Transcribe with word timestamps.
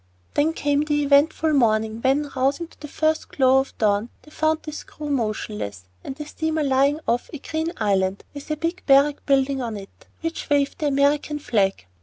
Then 0.33 0.53
came 0.53 0.81
the 0.81 1.03
eventful 1.03 1.53
morning, 1.53 2.01
when, 2.01 2.31
rousing 2.35 2.67
to 2.69 2.79
the 2.79 2.87
first 2.87 3.29
glow 3.29 3.59
of 3.59 3.77
dawn, 3.77 4.09
they 4.23 4.31
found 4.31 4.63
the 4.63 4.71
screw 4.71 5.11
motionless, 5.11 5.83
and 6.03 6.15
the 6.15 6.25
steamer 6.25 6.63
lying 6.63 6.99
off 7.07 7.29
a 7.33 7.37
green 7.37 7.71
island, 7.77 8.23
with 8.33 8.49
a 8.49 8.57
big 8.57 8.81
barrack 8.87 9.23
building 9.27 9.61
on 9.61 9.77
it, 9.77 9.89
over 10.01 10.07
which 10.21 10.49
waved 10.49 10.79
the 10.79 10.87
American 10.87 11.37
flag. 11.37 11.85